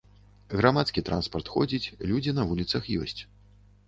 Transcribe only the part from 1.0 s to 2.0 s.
транспарт ходзіць,